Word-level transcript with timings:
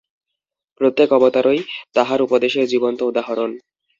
প্রত্যেক 0.81 1.09
অবতারই 1.11 1.59
তাঁহার 1.95 2.19
উপদেশের 2.21 2.65
জীবন্ত 2.67 2.99
উদাহরণ। 3.03 3.51